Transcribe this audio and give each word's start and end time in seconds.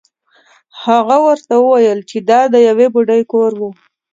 هغه 0.83 1.17
ورته 1.25 1.53
وویل 1.65 1.99
چې 2.09 2.17
دا 2.29 2.41
د 2.53 2.55
یوې 2.67 2.87
بوډۍ 2.93 3.21
کور 3.31 3.51
و. 3.59 3.61